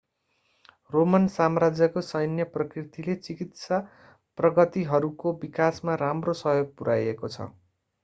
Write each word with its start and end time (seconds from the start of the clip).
Roman 0.91 1.27
साम्राज्यको 1.33 2.03
सैन्य 2.07 2.47
प्रकृतिले 2.55 3.15
चिकित्सा 3.21 3.81
प्रगतिहरूको 4.37 5.37
विकासमा 5.45 6.01
राम्रो 6.01 6.39
सहयोग 6.45 6.77
पुर्‍याएको 6.77 7.35
छ। 7.35 7.53